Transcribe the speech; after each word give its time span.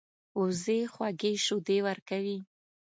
وزې 0.41 0.79
خوږې 0.93 1.31
شیدې 1.45 1.77
ورکوي 1.87 2.37